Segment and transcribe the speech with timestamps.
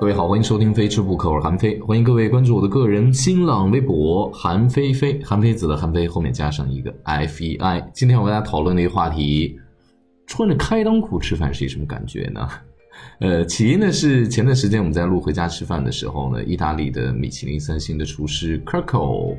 [0.00, 7.80] 各位好，欢迎收听《非吃不可》，我是韩非，欢迎各位关注我的个人新浪微博韩非非，韩非子的韩非后面加上一个 F E I。
[7.92, 9.58] 今天我跟大家讨论的一个话题，
[10.24, 12.48] 穿着开裆裤吃饭是一什么感觉呢？
[13.18, 19.36] 呃，起因呢是前段时间我们在录回家吃饭的时候呢，意大利的米其林三星的厨师 Kirko，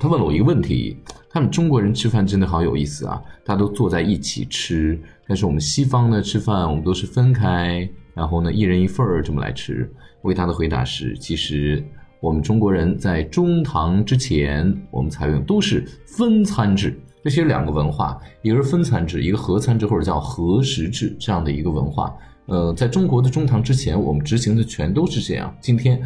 [0.00, 0.96] 他问了我一个问题：
[1.30, 7.88] 他们中国人吃饭真的好有意思啊，大家都坐在一起吃，但是我们西方呢吃饭我们都是分开。
[8.14, 9.90] 然后呢，一人一份儿这么来吃。
[10.22, 11.84] 我给他的回答是：其实
[12.20, 16.98] 我们中国人在中唐之前，我们采用都是分餐制。
[17.22, 22.14] 这是两个文化，一个是分餐制，一个合餐制或者叫合食制这样的一个文化。
[22.46, 25.54] 呃，在中国的中唐之前，我们执行的全都是这样。
[25.58, 25.98] 今天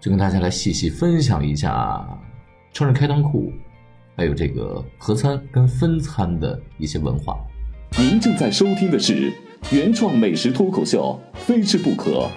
[0.00, 2.02] 就跟大家来细细分享一下
[2.72, 3.52] 穿着开裆裤，
[4.16, 7.36] 还有这个合餐跟分餐的一些文化。
[7.98, 9.30] 您正在收听的是。
[9.70, 12.28] 原创美食脱口秀，非吃不可。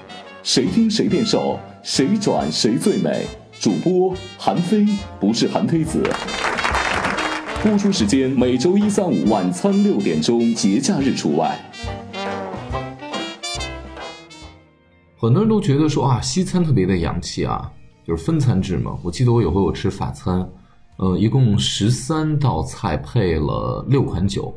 [0.44, 3.26] 谁听谁变瘦，谁转谁最美。
[3.60, 4.86] 主播韩非，
[5.20, 6.04] 不是韩非子。
[7.64, 11.58] 播出时间每周一、三、五晚餐六点钟，节假日除外。
[15.18, 17.70] 很多人都觉得说啊，西餐特别的洋气啊，
[18.06, 18.98] 就是分餐制嘛。
[19.04, 20.48] 我记得我有回我吃法餐，
[20.98, 24.56] 呃，一共十三道菜配了六款酒。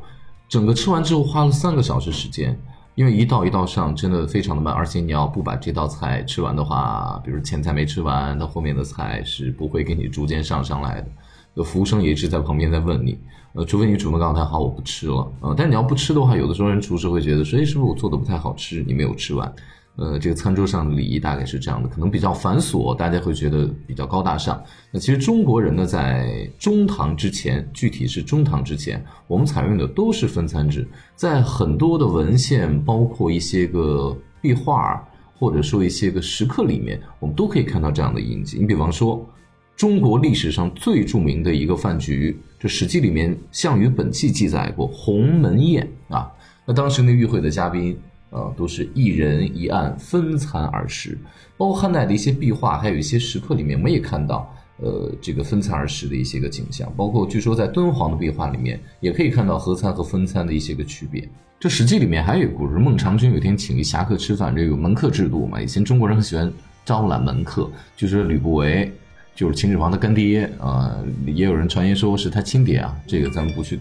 [0.48, 2.58] 整个吃完之后花了三个小时时间，
[2.94, 11.64] 因为一道一道上真的非常的慢，而且你要不把这道菜吃完的话，比如前菜没吃完，那后面的菜是不会给你逐渐上上来的。
[11.64, 13.18] 服务生也一直在旁边在问你，
[13.52, 19.52] 呃，除非你主动告诉他好我不吃了，呃，但你要不吃的话，有的时候人厨师会觉得说，哎，是不是我做的不太好吃，你没有吃完。
[19.98, 24.62] 呃，这个餐桌上的礼仪大概是这样的，可能比较繁琐，大家会觉得比较高大上。
[24.92, 35.04] 那其实中国人呢，在中唐之前，具体是中唐之前，我们采用的都是分餐制，在很多的文献，包括一些个壁画，
[35.34, 38.56] 或者说一些个石刻里面，我们都可以看到这样的印记。
[38.60, 39.28] 你比方说，
[39.74, 46.30] 中国历史上最著名的一个饭局，这《史记》里面《项羽本纪》记载过鸿门宴啊，
[46.64, 47.98] 那当时那与会的嘉宾。
[48.30, 51.16] 呃，都是一人一案分餐而食，
[51.56, 56.92] 包括汉代的一些壁画，还有一些石刻里面，我们也看到，呃，这个分餐而食的一些个景象。
[56.96, 61.26] 包括据说在敦煌的壁画里面，也可以看到合餐和分餐的一些个区别。
[61.58, 66.52] 这《史记》里面还有故事，孟尝君有天请一侠客吃饭，这个门客制度嘛，以前中国人很喜欢
[66.84, 68.92] 招揽门客，就是吕不韦
[69.34, 70.96] 就是秦始皇的干爹啊，
[71.26, 73.80] 也有人传言说是他亲爹啊，这个咱们不去，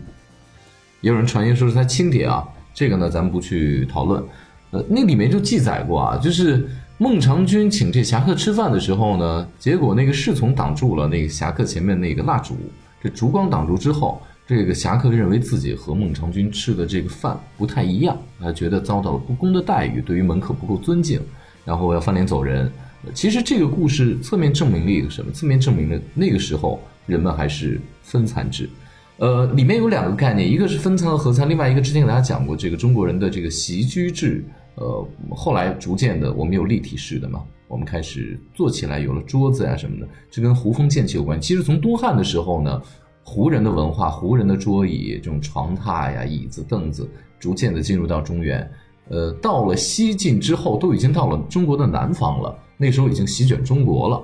[1.02, 2.48] 也有人传言说是他亲爹啊。
[2.78, 4.24] 这个呢，咱们不去讨论。
[4.70, 12.56] 呃，那里面就记载过啊，就是孟尝君请这侠客吃饭的时候呢，结果那个侍从挡住了那个侠客前面那个蜡烛，
[13.02, 21.20] 这烛光挡住之后，这个侠客认为自己和孟尝君吃的这个饭不太一样，他觉得遭到了不公的待遇，对于门客不够尊敬，
[21.66, 22.72] 然后要翻脸走人。
[23.12, 25.32] 其实这个故事侧面证明了一个什么？
[25.32, 28.70] 侧面证明了那个时候人们还是分餐制。
[29.18, 34.46] 呃，里面有两个概念，一个是分餐和合餐，另外一个之前给大家讲过这个中国人的这个席居制。
[34.76, 41.42] 呃，后来逐渐的，我们有立体式的嘛，我们开始坐起来有了桌子呀什么的，这跟胡风渐起有关。
[41.42, 42.80] 其实从东汉的时候呢，
[43.24, 48.70] 胡人的文化，胡人的桌椅，这种床榻呀、椅子、凳子，逐渐的进入到中原。
[49.10, 54.22] 呃，到了西晋之后，都已经到了中国的南方了，那时候已经席卷中国了。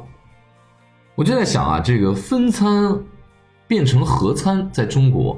[1.16, 2.96] 我就在想啊，这个分餐。
[3.74, 5.36] 变成合餐，在中国，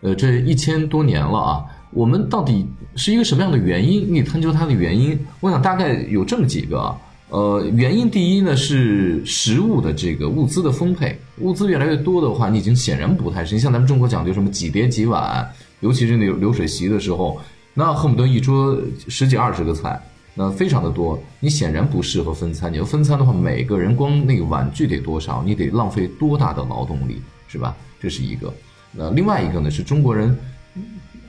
[0.00, 2.66] 呃，这一千多年了啊，我们到底
[2.96, 4.12] 是一个什么样的原因？
[4.12, 6.92] 你探究它的原因，我想大概有这么几个，
[7.28, 13.54] 呃，原因第一呢是食物的这个物资的丰沛，物资越来越多的话，你已经显然不太是。
[13.54, 15.48] 你像咱们中国讲究什么几碟几碗，
[15.78, 17.40] 尤其是那流水席的时候，
[17.72, 18.76] 那恨不得一桌
[19.06, 19.96] 十几二十个菜，
[20.34, 22.72] 那非常的多，你显然不适合分餐。
[22.72, 27.22] 你要分餐的话，每个人光那个碗具得多少，你得浪费多大的劳动力。
[27.50, 27.76] 是吧？
[27.98, 28.52] 这是一个。
[28.92, 29.70] 那另外一个呢？
[29.70, 30.36] 是中国人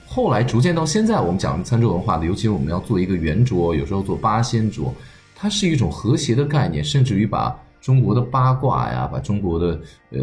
[0.06, 4.94] 后来逐渐到现在，我们讲餐桌文化的，尤其是我们要做一个圆桌，有时候做八仙桌，
[5.35, 9.79] 它是一种和谐的概念，甚至于把中国的八卦呀，把中国的
[10.12, 10.20] 呃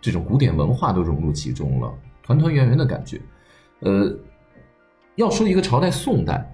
[0.00, 1.92] 这种古典文化都融入其中了，
[2.22, 3.20] 团团圆圆的感觉。
[3.80, 4.16] 呃，
[5.16, 6.48] 要说一个朝代，宋代，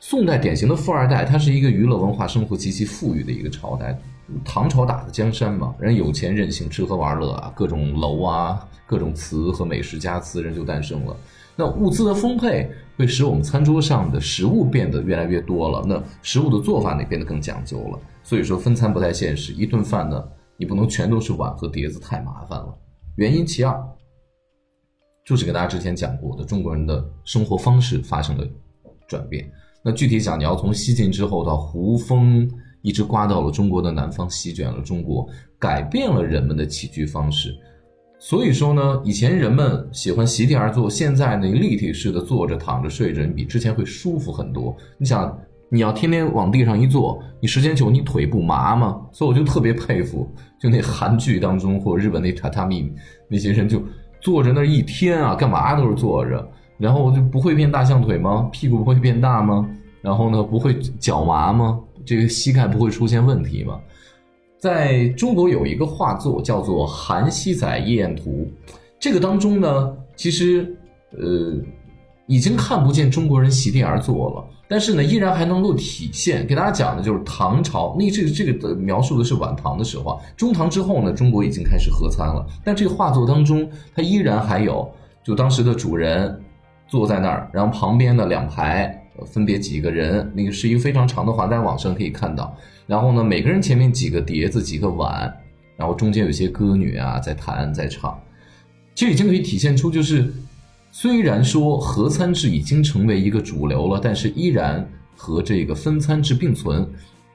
[0.00, 3.98] 宋代典型的富二代，他是一个娱乐文化生活极其富裕的一个朝代。
[4.44, 11.16] 唐朝打的江山嘛，人有钱任性，吃喝玩乐啊，各种楼啊，各种词和美食家词，人就诞生了。
[11.56, 17.98] 那物资的丰沛会使我们餐桌上的食物变得越来越多了，那食物的做法呢变得更讲究了。
[18.22, 20.26] 所以说分餐不太现实，一顿饭呢
[20.56, 22.74] 你不能全都是碗和碟子，太麻烦了。
[23.16, 23.78] 原因其二，
[25.24, 28.44] 就是给大家之前讲过的，中国人的生活方式发生了
[29.06, 29.48] 转变。
[29.82, 32.50] 那具体讲，你要从西晋之后到胡风。
[32.84, 35.26] 一直刮到了中国的南方，席卷了中国，
[35.58, 37.56] 改变了人们的起居方式。
[38.18, 44.76] 所以说呢，以前人们喜欢席地而坐，现在呢立体式的坐着、躺着、睡着，你比之前会舒服很多。
[44.98, 45.34] 你想，
[45.70, 49.00] 你要天天往地上一坐，你时间久，你腿不麻吗？
[49.12, 50.28] 所以我就特别佩服，
[50.60, 52.92] 就那韩剧当中或日本那榻榻米
[53.28, 53.82] 那些人，就
[54.20, 56.46] 坐着那一天啊，干嘛都是坐着，
[56.76, 58.46] 然后就不会变大象腿吗？
[58.52, 59.66] 屁股不会变大吗？
[60.02, 61.80] 然后呢，不会脚麻吗？
[62.04, 63.80] 这个膝盖不会出现问题吗？
[64.58, 68.30] 在中国有一个画作叫做《韩熙载夜宴图》，
[68.98, 70.74] 这个当中呢，其实
[71.12, 71.54] 呃
[72.26, 76.46] 已经看不见中国人席地而坐了，但是呢，依然还能够体现。
[76.46, 84.90] 给大家讲的就是唐朝，那这个这个的描述的是晚唐的时候啊，中唐之后呢，中国已经开始合餐了，但这个画作当中，它依然还有
[85.22, 86.40] 就当时的主人
[86.88, 88.98] 坐在那儿，然后旁边的两排。
[89.26, 92.56] 分别几个人，那个是一个非常长的画，在网上可以看到。
[92.86, 95.32] 然后呢，每个人前面几个碟子、几个碗，
[95.76, 98.18] 然后中间有些歌女啊在弹在唱。
[98.94, 100.32] 就已经可以体现出，就是
[100.90, 106.88] 虽然说合餐制已经成为一个主流了，但是依然和这个分餐制并存。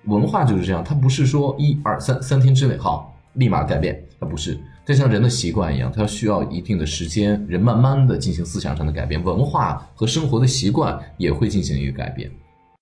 [0.05, 4.57] 文化就是这样，它不是说一二三三天之内好立马改变，它不是。
[4.89, 12.27] 就像人的习惯一样，它需要一定的时间，人慢慢的进行思想上的改变，文化和生活的习惯也会进行一个改变。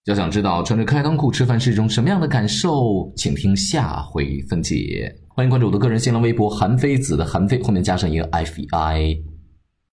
[0.05, 5.13] 要想知道穿着开裆裤吃饭是一种什么样的感受，请听下回分解。
[5.35, 9.17] 欢迎关注我的个人新浪微博韩非子的韩非，后面加上一个 F I。